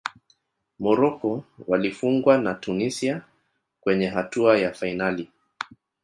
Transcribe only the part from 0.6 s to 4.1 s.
morocco walifungwa na tunisia kwenye